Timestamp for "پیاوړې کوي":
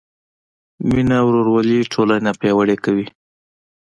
2.39-3.05